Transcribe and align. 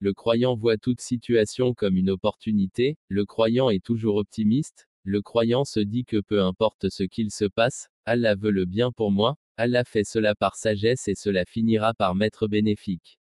Le 0.00 0.14
croyant 0.14 0.54
voit 0.54 0.76
toute 0.76 1.00
situation 1.00 1.74
comme 1.74 1.96
une 1.96 2.10
opportunité, 2.10 2.96
le 3.08 3.26
croyant 3.26 3.68
est 3.68 3.84
toujours 3.84 4.14
optimiste, 4.16 4.86
le 5.02 5.22
croyant 5.22 5.64
se 5.64 5.80
dit 5.80 6.04
que 6.04 6.20
peu 6.20 6.40
importe 6.42 6.88
ce 6.88 7.02
qu'il 7.02 7.32
se 7.32 7.46
passe, 7.46 7.88
Allah 8.04 8.36
veut 8.36 8.52
le 8.52 8.64
bien 8.64 8.92
pour 8.92 9.10
moi, 9.10 9.36
Allah 9.56 9.82
fait 9.82 10.04
cela 10.04 10.36
par 10.36 10.54
sagesse 10.54 11.08
et 11.08 11.16
cela 11.16 11.44
finira 11.44 11.94
par 11.94 12.14
m'être 12.14 12.46
bénéfique. 12.46 13.18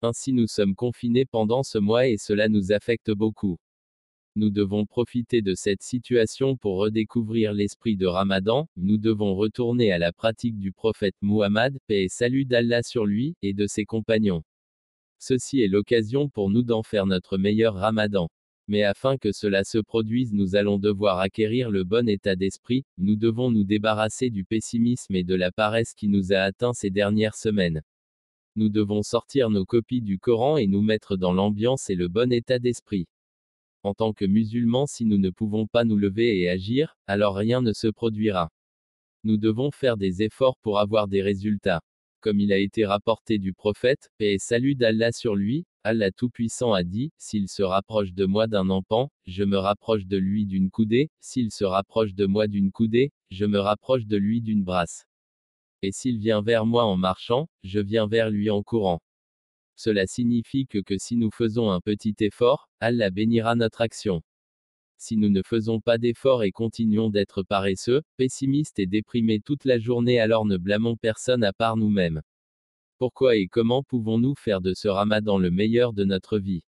Ainsi 0.00 0.32
nous 0.32 0.46
sommes 0.46 0.74
confinés 0.74 1.26
pendant 1.26 1.62
ce 1.62 1.76
mois 1.76 2.06
et 2.06 2.16
cela 2.16 2.48
nous 2.48 2.72
affecte 2.72 3.10
beaucoup. 3.10 3.58
Nous 4.34 4.50
devons 4.50 4.86
profiter 4.86 5.42
de 5.42 5.54
cette 5.54 5.82
situation 5.82 6.56
pour 6.56 6.78
redécouvrir 6.78 7.52
l'esprit 7.52 7.96
de 7.96 8.06
Ramadan, 8.06 8.66
nous 8.76 8.96
devons 8.96 9.34
retourner 9.34 9.92
à 9.92 9.98
la 9.98 10.12
pratique 10.12 10.58
du 10.58 10.72
prophète 10.72 11.16
Muhammad, 11.20 11.76
paix 11.86 12.04
et 12.04 12.08
salut 12.08 12.46
d'Allah 12.46 12.82
sur 12.82 13.04
lui, 13.04 13.34
et 13.42 13.52
de 13.52 13.66
ses 13.66 13.84
compagnons. 13.84 14.44
Ceci 15.18 15.60
est 15.62 15.68
l'occasion 15.68 16.28
pour 16.28 16.48
nous 16.48 16.62
d'en 16.62 16.82
faire 16.82 17.06
notre 17.06 17.38
meilleur 17.38 17.74
Ramadan. 17.74 18.28
Mais 18.68 18.82
afin 18.82 19.16
que 19.16 19.32
cela 19.32 19.64
se 19.64 19.78
produise, 19.78 20.32
nous 20.32 20.54
allons 20.54 20.78
devoir 20.78 21.18
acquérir 21.18 21.70
le 21.70 21.84
bon 21.84 22.08
état 22.08 22.36
d'esprit, 22.36 22.84
nous 22.98 23.16
devons 23.16 23.50
nous 23.50 23.64
débarrasser 23.64 24.30
du 24.30 24.44
pessimisme 24.44 25.14
et 25.14 25.24
de 25.24 25.34
la 25.34 25.50
paresse 25.50 25.94
qui 25.94 26.06
nous 26.08 26.32
a 26.32 26.40
atteints 26.40 26.74
ces 26.74 26.90
dernières 26.90 27.34
semaines. 27.34 27.82
Nous 28.56 28.68
devons 28.68 29.02
sortir 29.02 29.50
nos 29.50 29.64
copies 29.64 30.02
du 30.02 30.18
Coran 30.18 30.56
et 30.56 30.66
nous 30.66 30.82
mettre 30.82 31.16
dans 31.16 31.32
l'ambiance 31.32 31.90
et 31.90 31.94
le 31.94 32.08
bon 32.08 32.30
état 32.32 32.58
d'esprit. 32.58 33.06
En 33.82 33.94
tant 33.94 34.12
que 34.12 34.24
musulmans, 34.24 34.86
si 34.86 35.04
nous 35.04 35.18
ne 35.18 35.30
pouvons 35.30 35.66
pas 35.66 35.84
nous 35.84 35.96
lever 35.96 36.40
et 36.40 36.48
agir, 36.48 36.96
alors 37.06 37.36
rien 37.36 37.62
ne 37.62 37.72
se 37.72 37.88
produira. 37.88 38.50
Nous 39.24 39.36
devons 39.36 39.70
faire 39.70 39.96
des 39.96 40.22
efforts 40.22 40.58
pour 40.58 40.78
avoir 40.78 41.08
des 41.08 41.22
résultats. 41.22 41.80
Comme 42.20 42.40
il 42.40 42.52
a 42.52 42.58
été 42.58 42.84
rapporté 42.84 43.38
du 43.38 43.52
prophète, 43.52 44.10
et 44.18 44.38
salut 44.38 44.74
d'Allah 44.74 45.12
sur 45.12 45.36
lui, 45.36 45.66
Allah 45.84 46.10
Tout-Puissant 46.10 46.72
a 46.72 46.82
dit, 46.82 47.12
S'il 47.16 47.48
se 47.48 47.62
rapproche 47.62 48.12
de 48.12 48.24
moi 48.26 48.48
d'un 48.48 48.70
empan, 48.70 49.12
je 49.26 49.44
me 49.44 49.56
rapproche 49.56 50.04
de 50.04 50.16
lui 50.16 50.44
d'une 50.44 50.68
coudée, 50.70 51.10
s'il 51.20 51.52
se 51.52 51.64
rapproche 51.64 52.14
de 52.14 52.26
moi 52.26 52.48
d'une 52.48 52.72
coudée, 52.72 53.12
je 53.30 53.44
me 53.44 53.60
rapproche 53.60 54.06
de 54.06 54.16
lui 54.16 54.40
d'une 54.40 54.64
brasse. 54.64 55.06
Et 55.82 55.92
s'il 55.92 56.18
vient 56.18 56.42
vers 56.42 56.66
moi 56.66 56.84
en 56.84 56.96
marchant, 56.96 57.48
je 57.62 57.78
viens 57.78 58.08
vers 58.08 58.30
lui 58.30 58.50
en 58.50 58.64
courant. 58.64 59.00
Cela 59.76 60.08
signifie 60.08 60.66
que 60.66 60.80
si 60.98 61.16
nous 61.16 61.30
faisons 61.30 61.70
un 61.70 61.80
petit 61.80 62.16
effort, 62.18 62.68
Allah 62.80 63.10
bénira 63.10 63.54
notre 63.54 63.80
action. 63.80 64.22
Si 65.00 65.16
nous 65.16 65.30
ne 65.30 65.42
faisons 65.42 65.78
pas 65.78 65.96
d'effort 65.96 66.42
et 66.42 66.50
continuons 66.50 67.08
d'être 67.08 67.44
paresseux, 67.44 68.02
pessimistes 68.16 68.80
et 68.80 68.86
déprimés 68.86 69.38
toute 69.38 69.64
la 69.64 69.78
journée, 69.78 70.18
alors 70.18 70.44
ne 70.44 70.56
blâmons 70.56 70.96
personne 70.96 71.44
à 71.44 71.52
part 71.52 71.76
nous-mêmes. 71.76 72.20
Pourquoi 72.98 73.36
et 73.36 73.46
comment 73.46 73.84
pouvons-nous 73.84 74.34
faire 74.34 74.60
de 74.60 74.74
ce 74.74 74.88
ramadan 74.88 75.38
le 75.38 75.52
meilleur 75.52 75.92
de 75.92 76.04
notre 76.04 76.40
vie? 76.40 76.64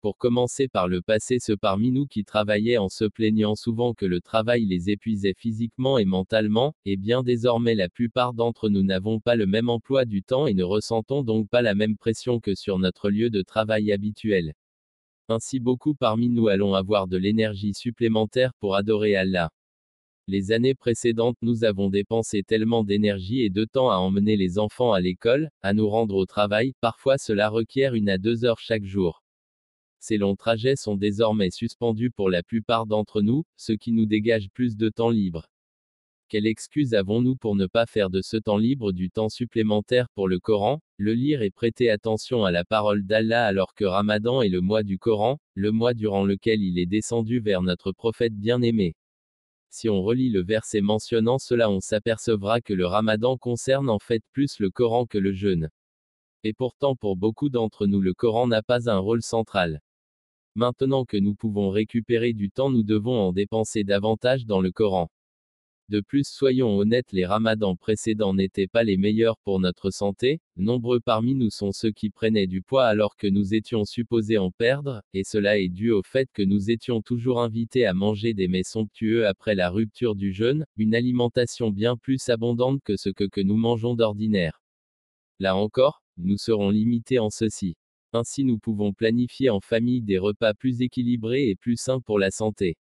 Pour 0.00 0.18
commencer 0.18 0.68
par 0.68 0.86
le 0.86 1.02
passé 1.02 1.40
ceux 1.40 1.56
parmi 1.56 1.90
nous 1.90 2.06
qui 2.06 2.24
travaillaient 2.24 2.78
en 2.78 2.88
se 2.88 3.06
plaignant 3.06 3.56
souvent 3.56 3.92
que 3.92 4.06
le 4.06 4.20
travail 4.20 4.64
les 4.64 4.90
épuisait 4.90 5.34
physiquement 5.34 5.98
et 5.98 6.04
mentalement, 6.04 6.76
et 6.84 6.96
bien 6.96 7.24
désormais 7.24 7.74
la 7.74 7.88
plupart 7.88 8.34
d'entre 8.34 8.68
nous 8.68 8.84
n'avons 8.84 9.18
pas 9.18 9.34
le 9.34 9.46
même 9.46 9.68
emploi 9.68 10.04
du 10.04 10.22
temps 10.22 10.46
et 10.46 10.54
ne 10.54 10.62
ressentons 10.62 11.24
donc 11.24 11.48
pas 11.48 11.62
la 11.62 11.74
même 11.74 11.96
pression 11.96 12.38
que 12.38 12.54
sur 12.54 12.78
notre 12.78 13.10
lieu 13.10 13.30
de 13.30 13.42
travail 13.42 13.90
habituel. 13.90 14.54
Ainsi 15.30 15.60
beaucoup 15.60 15.94
parmi 15.94 16.30
nous 16.30 16.48
allons 16.48 16.72
avoir 16.72 17.06
de 17.06 17.18
l'énergie 17.18 17.74
supplémentaire 17.74 18.54
pour 18.60 18.74
adorer 18.76 19.14
Allah. 19.14 19.50
Les 20.26 20.52
années 20.52 20.74
précédentes 20.74 21.36
nous 21.42 21.64
avons 21.64 21.90
dépensé 21.90 22.42
tellement 22.42 22.82
d'énergie 22.82 23.42
et 23.42 23.50
de 23.50 23.66
temps 23.66 23.90
à 23.90 23.96
emmener 23.96 24.36
les 24.36 24.58
enfants 24.58 24.94
à 24.94 25.00
l'école, 25.00 25.50
à 25.60 25.74
nous 25.74 25.88
rendre 25.88 26.16
au 26.16 26.24
travail, 26.24 26.72
parfois 26.80 27.18
cela 27.18 27.50
requiert 27.50 27.94
une 27.94 28.08
à 28.08 28.16
deux 28.16 28.46
heures 28.46 28.58
chaque 28.58 28.84
jour. 28.84 29.22
Ces 30.00 30.16
longs 30.16 30.36
trajets 30.36 30.76
sont 30.76 30.96
désormais 30.96 31.50
suspendus 31.50 32.10
pour 32.10 32.30
la 32.30 32.42
plupart 32.42 32.86
d'entre 32.86 33.20
nous, 33.20 33.44
ce 33.56 33.72
qui 33.72 33.92
nous 33.92 34.06
dégage 34.06 34.48
plus 34.54 34.76
de 34.76 34.88
temps 34.88 35.10
libre. 35.10 35.50
Quelle 36.30 36.46
excuse 36.46 36.92
avons-nous 36.92 37.36
pour 37.36 37.56
ne 37.56 37.64
pas 37.64 37.86
faire 37.86 38.10
de 38.10 38.20
ce 38.20 38.36
temps 38.36 38.58
libre 38.58 38.92
du 38.92 39.08
temps 39.10 39.30
supplémentaire 39.30 40.10
pour 40.10 40.28
le 40.28 40.38
Coran, 40.38 40.82
le 40.98 41.14
lire 41.14 41.40
et 41.40 41.50
prêter 41.50 41.88
attention 41.88 42.44
à 42.44 42.50
la 42.50 42.66
parole 42.66 43.06
d'Allah 43.06 43.46
alors 43.46 43.72
que 43.72 43.86
Ramadan 43.86 44.42
est 44.42 44.50
le 44.50 44.60
mois 44.60 44.82
du 44.82 44.98
Coran, 44.98 45.38
le 45.54 45.72
mois 45.72 45.94
durant 45.94 46.26
lequel 46.26 46.62
il 46.62 46.78
est 46.78 46.84
descendu 46.84 47.40
vers 47.40 47.62
notre 47.62 47.92
prophète 47.92 48.34
bien-aimé 48.34 48.94
Si 49.70 49.88
on 49.88 50.02
relit 50.02 50.28
le 50.28 50.42
verset 50.42 50.82
mentionnant 50.82 51.38
cela 51.38 51.70
on 51.70 51.80
s'apercevra 51.80 52.60
que 52.60 52.74
le 52.74 52.84
Ramadan 52.84 53.38
concerne 53.38 53.88
en 53.88 53.98
fait 53.98 54.22
plus 54.32 54.58
le 54.58 54.68
Coran 54.68 55.06
que 55.06 55.16
le 55.16 55.32
jeûne. 55.32 55.70
Et 56.44 56.52
pourtant 56.52 56.94
pour 56.94 57.16
beaucoup 57.16 57.48
d'entre 57.48 57.86
nous 57.86 58.02
le 58.02 58.12
Coran 58.12 58.48
n'a 58.48 58.62
pas 58.62 58.90
un 58.90 58.98
rôle 58.98 59.22
central. 59.22 59.80
Maintenant 60.56 61.06
que 61.06 61.16
nous 61.16 61.34
pouvons 61.34 61.70
récupérer 61.70 62.34
du 62.34 62.50
temps, 62.50 62.68
nous 62.68 62.82
devons 62.82 63.18
en 63.18 63.32
dépenser 63.32 63.82
davantage 63.82 64.44
dans 64.44 64.60
le 64.60 64.72
Coran. 64.72 65.08
De 65.88 66.00
plus, 66.00 66.28
soyons 66.28 66.76
honnêtes, 66.76 67.12
les 67.12 67.24
ramadans 67.24 67.74
précédents 67.74 68.34
n'étaient 68.34 68.66
pas 68.66 68.84
les 68.84 68.98
meilleurs 68.98 69.38
pour 69.38 69.58
notre 69.58 69.90
santé, 69.90 70.42
nombreux 70.56 71.00
parmi 71.00 71.34
nous 71.34 71.48
sont 71.48 71.72
ceux 71.72 71.92
qui 71.92 72.10
prenaient 72.10 72.46
du 72.46 72.60
poids 72.60 72.84
alors 72.84 73.16
que 73.16 73.26
nous 73.26 73.54
étions 73.54 73.86
supposés 73.86 74.36
en 74.36 74.50
perdre, 74.50 75.00
et 75.14 75.24
cela 75.24 75.58
est 75.58 75.70
dû 75.70 75.90
au 75.90 76.02
fait 76.02 76.28
que 76.34 76.42
nous 76.42 76.70
étions 76.70 77.00
toujours 77.00 77.40
invités 77.40 77.86
à 77.86 77.94
manger 77.94 78.34
des 78.34 78.48
mets 78.48 78.64
somptueux 78.64 79.26
après 79.26 79.54
la 79.54 79.70
rupture 79.70 80.14
du 80.14 80.34
jeûne, 80.34 80.66
une 80.76 80.94
alimentation 80.94 81.70
bien 81.70 81.96
plus 81.96 82.28
abondante 82.28 82.82
que 82.84 82.98
ce 82.98 83.08
que, 83.08 83.40
nous 83.40 83.56
mangeons 83.56 83.94
d'ordinaire. 83.94 84.60
Là 85.38 85.56
encore, 85.56 86.02
nous 86.18 86.36
serons 86.36 86.68
limités 86.68 87.18
en 87.18 87.30
ceci. 87.30 87.76
Ainsi 88.12 88.44
nous 88.44 88.58
pouvons 88.58 88.92
planifier 88.92 89.48
en 89.48 89.60
famille 89.60 90.02
des 90.02 90.18
repas 90.18 90.52
plus 90.52 90.82
équilibrés 90.82 91.48
et 91.48 91.56
plus 91.56 91.76
sains 91.76 92.00
pour 92.00 92.18
la 92.18 92.30
santé. 92.30 92.76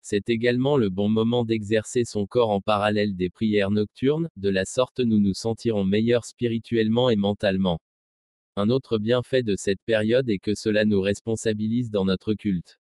C'est 0.00 0.30
également 0.30 0.76
le 0.76 0.90
bon 0.90 1.08
moment 1.08 1.44
d'exercer 1.44 2.04
son 2.04 2.26
corps 2.26 2.50
en 2.50 2.60
parallèle 2.60 3.16
des 3.16 3.30
prières 3.30 3.70
nocturnes, 3.70 4.28
de 4.36 4.48
la 4.48 4.64
sorte 4.64 5.00
nous 5.00 5.18
nous 5.18 5.34
sentirons 5.34 5.84
meilleurs 5.84 6.24
spirituellement 6.24 7.10
et 7.10 7.16
mentalement. 7.16 7.80
Un 8.56 8.70
autre 8.70 8.98
bienfait 8.98 9.42
de 9.42 9.54
cette 9.56 9.82
période 9.84 10.28
est 10.28 10.38
que 10.38 10.54
cela 10.54 10.84
nous 10.84 11.00
responsabilise 11.00 11.90
dans 11.90 12.04
notre 12.04 12.34
culte. 12.34 12.78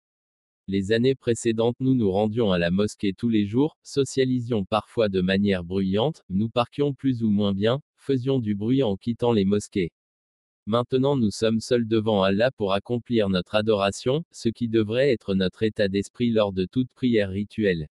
Les 0.68 0.92
années 0.92 1.16
précédentes 1.16 1.76
nous 1.80 1.94
nous 1.94 2.12
rendions 2.12 2.52
à 2.52 2.58
la 2.58 2.72
mosquée 2.72 3.14
tous 3.14 3.28
les 3.28 3.46
jours, 3.46 3.78
socialisions 3.84 4.66
parfois 4.66 5.10
de 5.10 5.20
manière 5.20 5.64
bruyante, 5.64 6.24
nous 6.30 6.48
parquions 6.48 6.94
plus 6.94 7.24
ou 7.24 7.30
moins 7.30 7.54
bien, 7.54 7.82
faisions 7.98 8.40
du 8.40 8.56
bruit 8.56 8.84
en 8.84 8.96
quittant 8.96 9.34
les 9.34 9.46
mosquées. 9.46 9.92
Maintenant 10.66 11.18
nous 11.18 11.30
sommes 11.30 11.60
seuls 11.60 11.86
devant 11.86 12.24
Allah 12.24 12.50
pour 12.50 12.72
accomplir 12.72 13.28
notre 13.28 13.56
adoration, 13.56 14.24
ce 14.32 14.48
qui 14.48 14.70
devrait 14.70 15.12
être 15.12 15.36
notre 15.36 15.64
état 15.64 15.90
d'esprit 15.90 16.30
lors 16.30 16.54
de 16.54 16.64
toute 16.64 16.90
prière 16.94 17.30
rituelle. 17.30 17.90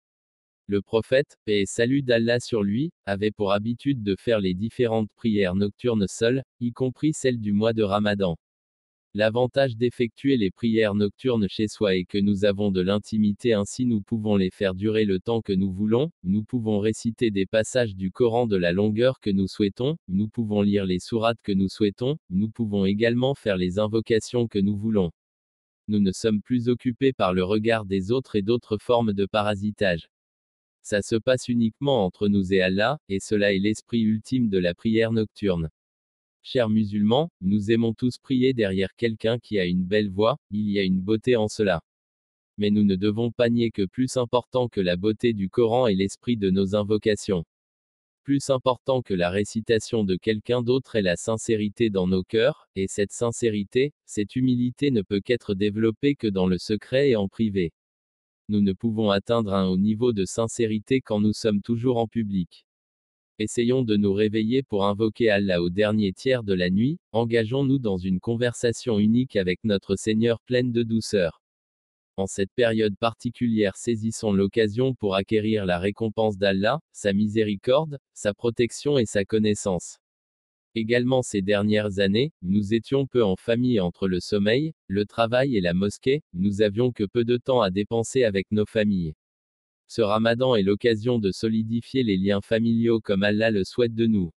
Le 0.67 0.83
prophète, 0.83 1.39
paix 1.45 1.61
et 1.61 1.65
salut 1.65 2.03
d'Allah 2.03 2.39
sur 2.39 2.61
lui, 2.61 2.91
avait 3.07 3.31
pour 3.31 3.53
habitude 3.53 4.03
de 4.03 4.15
faire 4.15 4.39
les 4.39 4.53
différentes 4.53 5.11
prières 5.15 5.55
nocturnes 5.55 6.05
seul, 6.07 6.43
y 6.59 6.71
compris 6.71 7.11
celles 7.11 7.39
du 7.39 7.53
mois 7.53 7.73
de 7.73 7.81
Ramadan. 7.81 8.37
L'avantage 9.15 9.75
d'effectuer 9.75 10.37
les 10.37 10.51
prières 10.51 10.93
nocturnes 10.93 11.47
chez 11.49 11.67
soi 11.67 11.95
est 11.95 12.05
que 12.05 12.19
nous 12.19 12.45
avons 12.45 12.69
de 12.69 12.79
l'intimité 12.79 13.53
ainsi 13.53 13.87
nous 13.87 14.01
pouvons 14.01 14.35
les 14.35 14.51
faire 14.51 14.75
durer 14.75 15.03
le 15.03 15.19
temps 15.19 15.41
que 15.41 15.51
nous 15.51 15.71
voulons, 15.71 16.11
nous 16.21 16.43
pouvons 16.43 16.77
réciter 16.77 17.31
des 17.31 17.47
passages 17.47 17.95
du 17.95 18.11
Coran 18.11 18.45
de 18.45 18.55
la 18.55 18.71
longueur 18.71 19.19
que 19.19 19.31
nous 19.31 19.47
souhaitons, 19.47 19.97
nous 20.09 20.27
pouvons 20.27 20.61
lire 20.61 20.85
les 20.85 20.99
sourates 20.99 21.41
que 21.41 21.51
nous 21.51 21.69
souhaitons, 21.69 22.19
nous 22.29 22.49
pouvons 22.51 22.85
également 22.85 23.33
faire 23.33 23.57
les 23.57 23.79
invocations 23.79 24.47
que 24.47 24.59
nous 24.59 24.77
voulons. 24.77 25.09
Nous 25.87 25.99
ne 25.99 26.11
sommes 26.11 26.43
plus 26.43 26.69
occupés 26.69 27.11
par 27.11 27.33
le 27.33 27.43
regard 27.43 27.85
des 27.85 28.11
autres 28.11 28.35
et 28.35 28.43
d'autres 28.43 28.77
formes 28.77 29.13
de 29.13 29.25
parasitage. 29.25 30.07
Ça 30.83 31.01
se 31.01 31.15
passe 31.15 31.47
uniquement 31.47 32.05
entre 32.05 32.27
nous 32.27 32.53
et 32.53 32.61
Allah, 32.61 32.99
et 33.09 33.19
cela 33.19 33.53
est 33.55 33.59
l'esprit 33.59 34.01
ultime 34.01 34.49
de 34.49 34.59
la 34.59 34.75
prière 34.75 35.11
nocturne. 35.11 35.71
Chers 36.41 36.69
musulmans, 36.69 37.29
nous 37.41 37.69
aimons 37.69 37.93
tous 37.93 38.17
prier 38.17 38.53
derrière 38.53 38.95
quelqu'un 38.95 39.39
qui 39.39 39.59
a 39.59 39.65
une 39.65 39.83
belle 39.83 40.09
voix, 40.09 40.37
il 40.51 40.69
y 40.69 40.79
a 40.79 40.83
une 40.83 41.01
beauté 41.01 41.35
en 41.35 41.47
cela. 41.47 41.83
Mais 42.57 42.71
nous 42.71 42.83
ne 42.83 42.95
devons 42.95 43.31
pas 43.31 43.49
nier 43.49 43.71
que 43.71 43.85
plus 43.85 44.17
important 44.17 44.67
que 44.69 44.81
la 44.81 44.95
beauté 44.95 45.33
du 45.33 45.49
Coran 45.49 45.87
est 45.87 45.95
l'esprit 45.95 46.37
de 46.37 46.49
nos 46.49 46.75
invocations. 46.75 47.45
Plus 48.23 48.49
important 48.49 49.01
que 49.01 49.13
la 49.13 49.29
récitation 49.29 50.03
de 50.03 50.15
quelqu'un 50.15 50.61
d'autre 50.61 50.95
est 50.95 51.01
la 51.01 51.17
sincérité 51.17 51.89
dans 51.89 52.07
nos 52.07 52.23
cœurs, 52.23 52.67
et 52.75 52.87
cette 52.87 53.11
sincérité, 53.11 53.93
cette 54.05 54.35
humilité 54.35 54.91
ne 54.91 55.01
peut 55.01 55.19
qu'être 55.19 55.55
développée 55.55 56.15
que 56.15 56.27
dans 56.27 56.47
le 56.47 56.57
secret 56.57 57.09
et 57.09 57.15
en 57.15 57.27
privé. 57.27 57.73
Nous 58.47 58.61
ne 58.61 58.73
pouvons 58.73 59.11
atteindre 59.11 59.53
un 59.53 59.67
haut 59.67 59.77
niveau 59.77 60.13
de 60.13 60.25
sincérité 60.25 61.01
quand 61.01 61.19
nous 61.19 61.33
sommes 61.33 61.61
toujours 61.61 61.97
en 61.97 62.07
public. 62.07 62.65
Essayons 63.41 63.83
de 63.83 63.95
nous 63.95 64.11
réveiller 64.11 64.63
pour 64.63 64.83
invoquer 64.85 65.29
Allah 65.29 65.61
au 65.61 65.69
dernier 65.69 66.11
tiers 66.11 66.43
de 66.43 66.53
la 66.53 66.69
nuit, 66.69 66.99
engageons-nous 67.13 67.79
dans 67.79 67.95
une 67.97 68.19
conversation 68.19 68.99
unique 68.99 69.37
avec 69.37 69.63
notre 69.63 69.95
Seigneur 69.95 70.41
pleine 70.41 70.73
de 70.73 70.83
douceur. 70.83 71.41
En 72.17 72.27
cette 72.27 72.51
période 72.51 72.97
particulière 72.97 73.77
saisissons 73.77 74.33
l'occasion 74.33 74.93
pour 74.93 75.15
acquérir 75.15 75.65
la 75.65 75.79
récompense 75.79 76.37
d'Allah, 76.37 76.81
sa 76.91 77.13
miséricorde, 77.13 77.97
sa 78.13 78.33
protection 78.33 78.97
et 78.97 79.05
sa 79.05 79.23
connaissance. 79.23 79.99
Également 80.75 81.21
ces 81.21 81.41
dernières 81.41 81.99
années, 81.99 82.33
nous 82.41 82.73
étions 82.73 83.07
peu 83.07 83.23
en 83.23 83.37
famille 83.37 83.79
entre 83.79 84.09
le 84.09 84.19
sommeil, 84.19 84.73
le 84.87 85.05
travail 85.05 85.55
et 85.55 85.61
la 85.61 85.73
mosquée, 85.73 86.23
nous 86.33 86.61
avions 86.61 86.91
que 86.91 87.05
peu 87.05 87.23
de 87.23 87.37
temps 87.37 87.61
à 87.61 87.71
dépenser 87.71 88.25
avec 88.25 88.51
nos 88.51 88.65
familles. 88.65 89.13
Ce 89.91 90.03
ramadan 90.03 90.53
est 90.53 90.61
l'occasion 90.61 91.17
de 91.17 91.31
solidifier 91.31 92.03
les 92.03 92.15
liens 92.15 92.41
familiaux 92.41 93.01
comme 93.01 93.23
Allah 93.23 93.49
le 93.49 93.63
souhaite 93.63 93.95
de 93.95 94.05
nous. 94.05 94.31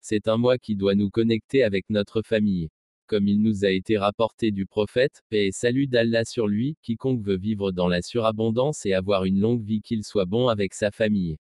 C'est 0.00 0.26
un 0.26 0.36
mois 0.36 0.58
qui 0.58 0.74
doit 0.74 0.96
nous 0.96 1.08
connecter 1.08 1.62
avec 1.62 1.88
notre 1.88 2.20
famille. 2.22 2.68
Comme 3.06 3.28
il 3.28 3.40
nous 3.40 3.64
a 3.64 3.70
été 3.70 3.96
rapporté 3.96 4.50
du 4.50 4.66
prophète, 4.66 5.22
paix 5.28 5.46
et 5.46 5.52
salut 5.52 5.86
d'Allah 5.86 6.24
sur 6.24 6.48
lui, 6.48 6.76
quiconque 6.82 7.22
veut 7.22 7.36
vivre 7.36 7.70
dans 7.70 7.86
la 7.86 8.02
surabondance 8.02 8.84
et 8.84 8.92
avoir 8.92 9.24
une 9.24 9.38
longue 9.38 9.62
vie 9.62 9.82
qu'il 9.82 10.02
soit 10.02 10.24
bon 10.24 10.48
avec 10.48 10.74
sa 10.74 10.90
famille. 10.90 11.38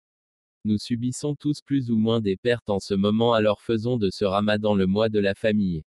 Nous 0.63 0.77
subissons 0.77 1.35
tous 1.35 1.59
plus 1.61 1.91
ou 1.91 1.97
moins 1.97 2.21
des 2.21 2.37
pertes 2.37 2.69
en 2.69 2.79
ce 2.79 2.93
moment 2.93 3.33
alors 3.33 3.59
faisons 3.61 3.97
de 3.97 4.09
ce 4.11 4.23
ramadan 4.23 4.75
le 4.75 4.87
mois 4.87 5.09
de 5.09 5.19
la 5.19 5.35
famille. 5.35 5.83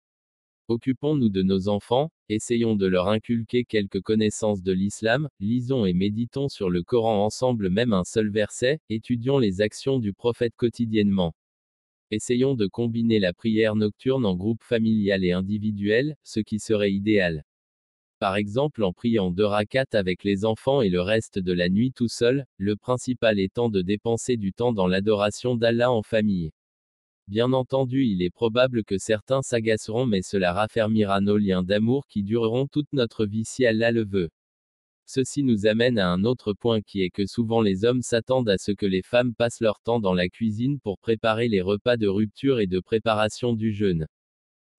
Occupons-nous 0.68 1.28
de 1.28 1.44
nos 1.44 1.68
enfants, 1.68 2.10
essayons 2.28 2.74
de 2.74 2.86
leur 2.86 3.06
inculquer 3.06 3.64
quelques 3.64 4.00
connaissances 4.00 4.64
de 4.64 4.72
l'islam, 4.72 5.28
lisons 5.38 5.86
et 5.86 5.92
méditons 5.92 6.48
sur 6.48 6.70
le 6.70 6.82
Coran 6.82 7.24
ensemble 7.24 7.70
même 7.70 7.92
un 7.92 8.02
seul 8.02 8.30
verset, 8.30 8.80
étudions 8.88 9.38
les 9.38 9.60
actions 9.60 10.00
du 10.00 10.12
prophète 10.12 10.56
quotidiennement. 10.56 11.36
Essayons 12.10 12.56
de 12.56 12.66
combiner 12.66 13.20
la 13.20 13.32
prière 13.32 13.76
nocturne 13.76 14.26
en 14.26 14.34
groupe 14.34 14.64
familial 14.64 15.24
et 15.24 15.30
individuel, 15.30 16.16
ce 16.24 16.40
qui 16.40 16.58
serait 16.58 16.92
idéal. 16.92 17.44
Par 18.18 18.34
exemple 18.34 18.82
en 18.82 18.92
priant 18.92 19.30
deux 19.30 19.46
rakats 19.46 19.84
avec 19.92 20.24
les 20.24 20.44
enfants 20.44 20.82
et 20.82 20.88
le 20.88 21.00
reste 21.00 21.38
de 21.38 21.52
la 21.52 21.68
nuit 21.68 21.92
tout 21.92 22.08
seul, 22.08 22.44
le 22.56 22.74
principal 22.74 23.38
étant 23.38 23.68
de 23.68 23.82
dépenser 23.82 24.36
du 24.36 24.52
temps 24.52 24.72
dans 24.72 24.88
l'adoration 24.88 25.54
d'Allah 25.54 25.92
en 25.92 26.02
famille. 26.02 26.50
Bien 27.28 27.52
entendu, 27.52 28.04
il 28.04 28.22
est 28.22 28.30
probable 28.30 28.84
que 28.84 28.98
certains 28.98 29.42
s'agaceront, 29.42 30.06
mais 30.06 30.22
cela 30.22 30.52
raffermira 30.52 31.20
nos 31.20 31.36
liens 31.36 31.64
d'amour 31.64 32.06
qui 32.06 32.22
dureront 32.22 32.68
toute 32.68 32.92
notre 32.92 33.26
vie 33.26 33.44
si 33.44 33.66
Allah 33.66 33.90
le 33.90 34.04
veut. 34.04 34.30
Ceci 35.06 35.42
nous 35.42 35.66
amène 35.66 35.98
à 35.98 36.08
un 36.08 36.22
autre 36.22 36.52
point 36.52 36.80
qui 36.82 37.02
est 37.02 37.10
que 37.10 37.26
souvent 37.26 37.62
les 37.62 37.84
hommes 37.84 38.02
s'attendent 38.02 38.48
à 38.48 38.58
ce 38.58 38.70
que 38.70 38.86
les 38.86 39.02
femmes 39.02 39.34
passent 39.34 39.60
leur 39.60 39.80
temps 39.80 39.98
dans 39.98 40.14
la 40.14 40.28
cuisine 40.28 40.78
pour 40.78 41.00
préparer 41.00 41.48
les 41.48 41.62
repas 41.62 41.96
de 41.96 42.06
rupture 42.06 42.60
et 42.60 42.68
de 42.68 42.78
préparation 42.78 43.54
du 43.54 43.72
jeûne. 43.72 44.06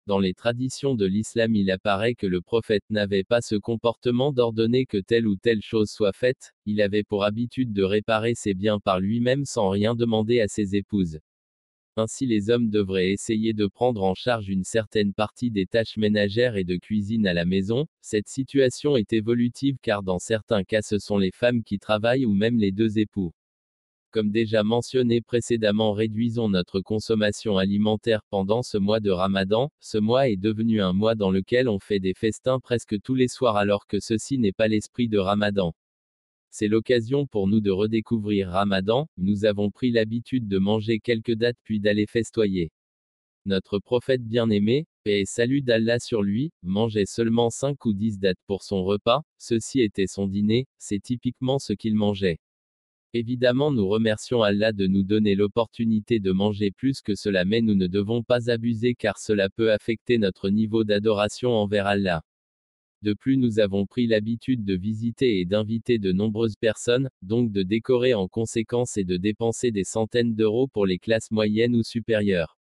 Dans 0.06 0.20
les 0.20 0.34
traditions 0.34 0.96
de 0.96 1.06
l'islam 1.06 1.54
il 1.54 1.70
apparaît 1.70 2.16
que 2.16 2.28
le 2.28 2.42
prophète 2.42 2.86
n'avait 2.90 3.26
pas 3.26 3.42
ce 3.42 3.56
comportement 3.56 4.32
d'ordonner 4.32 4.86
que 4.86 5.00
telle 5.00 5.28
ou 5.28 5.36
telle 5.36 5.62
chose 5.62 5.90
soit 5.90 6.14
faite, 6.14 6.54
il 6.66 6.82
avait 6.82 7.04
pour 7.04 7.26
habitude 7.26 7.74
de 7.74 7.84
réparer 7.84 8.36
ses 8.36 8.54
biens 8.54 8.80
par 8.80 9.02
lui-même 9.02 9.44
sans 9.44 9.68
rien 9.68 9.96
demander 9.96 10.40
à 10.40 10.48
ses 10.48 10.78
épouses. 10.78 11.20
Ainsi 12.00 12.28
les 12.28 12.52
hommes 12.52 12.70
devraient 12.70 13.10
essayer 13.10 13.54
de 13.54 13.66
prendre 13.66 14.04
en 14.04 14.14
charge 14.14 14.50
une 14.50 14.64
certaine 14.64 15.16
partie 15.16 15.50
des 15.50 15.66
tâches 15.66 15.98
ménagères 15.98 16.56
et 16.56 16.64
de 16.64 16.76
cuisine 16.76 17.26
à 17.26 17.34
la 17.34 17.44
maison, 17.44 17.88
cette 18.02 18.28
situation 18.28 18.96
est 18.98 19.14
évolutive 19.14 19.78
car 19.82 20.04
dans 20.04 20.20
certains 20.20 20.64
cas 20.64 20.84
ce 20.84 21.00
sont 21.00 21.18
les 21.18 21.32
femmes 21.32 21.64
qui 21.64 21.80
travaillent 21.80 22.28
ou 22.28 22.36
même 22.36 22.60
les 22.60 22.72
deux 22.72 23.00
époux. 23.00 23.34
Comme 24.12 24.30
déjà 24.30 24.64
mentionné 24.64 25.22
précédemment, 25.22 25.94
réduisons 25.94 26.50
notre 26.50 26.82
consommation 26.82 27.58
alimentaire 27.58 28.22
pendant 28.30 28.62
ce 28.62 28.78
mois 28.78 29.00
de 29.00 29.10
Ramadan. 29.10 29.72
Ce 29.80 29.98
mois 29.98 30.30
est 30.30 30.38
devenu 30.38 30.84
un 30.84 30.94
mois 30.94 31.16
dans 31.16 31.32
lequel 31.32 31.68
on 31.68 31.80
fait 31.80 32.00
des 32.00 32.14
festins 32.14 32.60
presque 32.60 33.02
tous 33.02 33.16
les 33.16 33.28
soirs 33.28 33.58
alors 33.58 33.88
que 33.88 34.00
ceci 34.00 34.38
n'est 34.38 34.54
pas 34.54 34.68
l'esprit 34.68 35.10
de 35.10 35.18
Ramadan. 35.18 35.74
C'est 36.50 36.68
l'occasion 36.68 37.28
pour 37.28 37.48
nous 37.48 37.62
de 37.62 37.72
redécouvrir 37.72 38.50
Ramadan, 38.50 39.08
nous 39.18 39.46
avons 39.46 39.70
pris 39.70 39.92
l'habitude 39.92 40.48
de 40.48 40.58
manger 40.58 41.00
quelques 41.00 41.36
dates 41.36 41.58
puis 41.64 41.80
d'aller 41.80 42.06
festoyer. 42.06 42.72
Notre 43.46 43.80
prophète 43.80 44.24
bien-aimé, 44.24 44.88
paix 45.04 45.22
et 45.22 45.26
salut 45.26 45.62
d'Allah 45.62 46.00
sur 46.00 46.22
lui, 46.22 46.52
mangeait 46.64 47.06
seulement 47.06 47.50
5 47.50 47.86
ou 47.86 47.94
10 47.94 48.20
dates 48.20 48.42
pour 48.46 48.64
son 48.64 48.84
repas, 48.84 49.22
ceci 49.38 49.82
était 49.82 50.08
son 50.08 50.28
dîner, 50.28 50.68
c'est 50.78 51.02
typiquement 51.02 51.60
ce 51.60 51.74
qu'il 51.74 51.96
mangeait. 51.96 52.40
Évidemment 53.14 53.72
nous 53.72 53.88
remercions 53.88 54.42
Allah 54.42 54.74
de 54.74 54.86
nous 54.86 55.04
donner 55.04 55.34
l'opportunité 55.34 56.20
de 56.20 56.32
manger 56.34 56.72
plus 56.72 57.02
que 57.02 57.16
cela 57.16 57.46
mais 57.46 57.62
nous 57.62 57.76
ne 57.76 57.88
devons 57.88 58.22
pas 58.22 58.50
abuser 58.50 58.96
car 58.96 59.18
cela 59.18 59.50
peut 59.50 59.72
affecter 59.72 60.18
notre 60.18 60.50
niveau 60.50 60.84
d'adoration 60.84 61.52
envers 61.52 61.88
Allah. 61.88 62.22
De 63.04 63.14
plus 63.14 63.38
nous 63.38 63.60
avons 63.60 63.86
pris 63.86 64.08
l'habitude 64.08 64.66
de 64.66 64.76
visiter 64.76 65.40
et 65.40 65.46
d'inviter 65.46 66.00
de 66.00 66.12
nombreuses 66.12 66.56
personnes, 66.56 67.10
donc 67.22 67.52
de 67.52 67.62
décorer 67.62 68.16
en 68.16 68.28
conséquence 68.28 68.98
et 68.98 69.04
de 69.04 69.18
dépenser 69.18 69.72
des 69.72 69.84
centaines 69.84 70.34
d'euros 70.34 70.68
pour 70.68 70.86
les 70.86 70.98
classes 70.98 71.30
moyennes 71.30 71.76
ou 71.76 71.84
supérieures. 71.84 72.58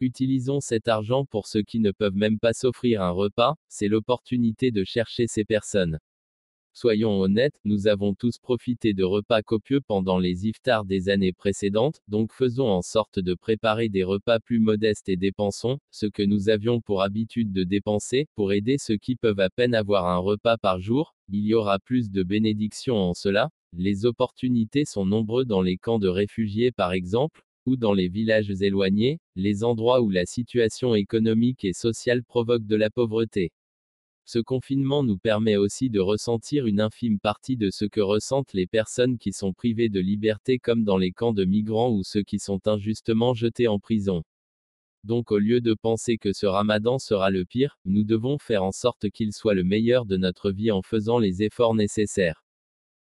Utilisons 0.00 0.60
cet 0.60 0.88
argent 0.88 1.24
pour 1.24 1.46
ceux 1.46 1.62
qui 1.62 1.80
ne 1.80 1.92
peuvent 1.92 2.16
même 2.16 2.38
pas 2.38 2.52
s'offrir 2.52 3.00
un 3.00 3.10
repas, 3.10 3.54
c'est 3.68 3.88
l'opportunité 3.88 4.70
de 4.70 4.84
chercher 4.84 5.26
ces 5.26 5.44
personnes. 5.44 5.98
Soyons 6.76 7.20
honnêtes, 7.20 7.60
nous 7.64 7.86
avons 7.86 8.14
tous 8.14 8.38
profité 8.38 8.94
de 8.94 9.04
repas 9.04 9.42
copieux 9.42 9.80
pendant 9.80 10.18
les 10.18 10.48
iftars 10.48 10.84
des 10.84 11.08
années 11.08 11.32
précédentes, 11.32 12.00
donc 12.08 12.32
faisons 12.32 12.66
en 12.66 12.82
sorte 12.82 13.20
de 13.20 13.34
préparer 13.34 13.88
des 13.88 14.02
repas 14.02 14.40
plus 14.40 14.58
modestes 14.58 15.08
et 15.08 15.16
dépensons, 15.16 15.78
ce 15.92 16.06
que 16.06 16.24
nous 16.24 16.48
avions 16.48 16.80
pour 16.80 17.02
habitude 17.02 17.52
de 17.52 17.62
dépenser, 17.62 18.26
pour 18.34 18.52
aider 18.52 18.76
ceux 18.76 18.96
qui 18.96 19.14
peuvent 19.14 19.38
à 19.38 19.50
peine 19.50 19.76
avoir 19.76 20.08
un 20.08 20.18
repas 20.18 20.58
par 20.58 20.80
jour, 20.80 21.14
il 21.28 21.46
y 21.46 21.54
aura 21.54 21.78
plus 21.78 22.10
de 22.10 22.24
bénédictions 22.24 22.96
en 22.96 23.14
cela, 23.14 23.50
les 23.72 24.04
opportunités 24.04 24.84
sont 24.84 25.06
nombreuses 25.06 25.46
dans 25.46 25.62
les 25.62 25.76
camps 25.76 26.00
de 26.00 26.08
réfugiés 26.08 26.72
par 26.72 26.92
exemple, 26.92 27.44
ou 27.66 27.76
dans 27.76 27.92
les 27.92 28.08
villages 28.08 28.50
éloignés, 28.50 29.20
les 29.36 29.62
endroits 29.62 30.02
où 30.02 30.10
la 30.10 30.26
situation 30.26 30.96
économique 30.96 31.64
et 31.64 31.72
sociale 31.72 32.24
provoque 32.24 32.66
de 32.66 32.74
la 32.74 32.90
pauvreté. 32.90 33.52
Ce 34.26 34.38
confinement 34.38 35.02
nous 35.02 35.18
permet 35.18 35.56
aussi 35.56 35.90
de 35.90 36.00
ressentir 36.00 36.66
une 36.66 36.80
infime 36.80 37.18
partie 37.18 37.58
de 37.58 37.70
ce 37.70 37.84
que 37.84 38.00
ressentent 38.00 38.54
les 38.54 38.66
personnes 38.66 39.18
qui 39.18 39.32
sont 39.34 39.52
privées 39.52 39.90
de 39.90 40.00
liberté 40.00 40.58
comme 40.58 40.82
dans 40.82 40.96
les 40.96 41.12
camps 41.12 41.34
de 41.34 41.44
migrants 41.44 41.90
ou 41.90 42.02
ceux 42.04 42.22
qui 42.22 42.38
sont 42.38 42.66
injustement 42.66 43.34
jetés 43.34 43.68
en 43.68 43.78
prison. 43.78 44.22
Donc 45.04 45.30
au 45.30 45.38
lieu 45.38 45.60
de 45.60 45.74
penser 45.74 46.16
que 46.16 46.32
ce 46.32 46.46
ramadan 46.46 46.98
sera 46.98 47.30
le 47.30 47.44
pire, 47.44 47.78
nous 47.84 48.04
devons 48.04 48.38
faire 48.38 48.64
en 48.64 48.72
sorte 48.72 49.10
qu'il 49.10 49.34
soit 49.34 49.52
le 49.52 49.64
meilleur 49.64 50.06
de 50.06 50.16
notre 50.16 50.50
vie 50.50 50.70
en 50.70 50.80
faisant 50.80 51.18
les 51.18 51.42
efforts 51.42 51.74
nécessaires. 51.74 52.43